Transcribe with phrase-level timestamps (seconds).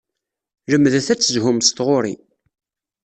[0.71, 2.15] Lemdet ad tezhum s tɣuri.